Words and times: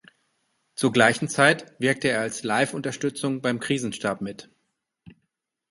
Zur 0.75 0.91
gleichen 0.91 1.27
Zeit 1.27 1.79
wirkte 1.79 2.07
er 2.09 2.21
als 2.21 2.41
Live-Unterstützung 2.41 3.39
beim 3.39 3.59
Krisenstab 3.59 4.19
mit. 4.19 4.49